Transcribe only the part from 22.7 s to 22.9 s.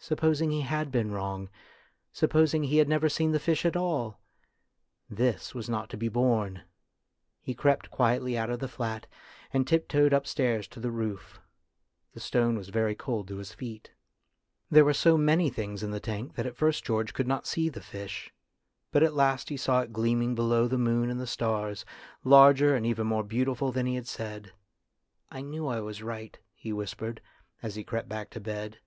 and